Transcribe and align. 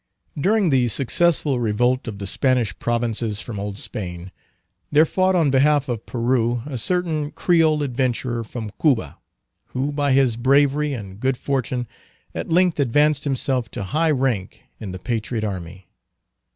During 0.35 0.71
the 0.71 0.87
successful 0.87 1.59
revolt 1.59 2.07
of 2.07 2.17
the 2.17 2.25
Spanish 2.25 2.75
provinces 2.79 3.39
from 3.39 3.59
Old 3.59 3.77
Spain, 3.77 4.31
there 4.91 5.05
fought 5.05 5.35
on 5.35 5.51
behalf 5.51 5.87
of 5.87 6.07
Peru 6.07 6.63
a 6.65 6.79
certain 6.79 7.29
Creole 7.29 7.83
adventurer 7.83 8.43
from 8.43 8.71
Cuba, 8.81 9.19
who, 9.65 9.91
by 9.91 10.13
his 10.13 10.37
bravery 10.37 10.93
and 10.93 11.19
good 11.19 11.37
fortune, 11.37 11.87
at 12.33 12.49
length 12.49 12.79
advanced 12.79 13.25
himself 13.25 13.69
to 13.69 13.83
high 13.83 14.09
rank 14.09 14.63
in 14.79 14.91
the 14.91 14.97
patriot 14.97 15.43
army. 15.43 15.87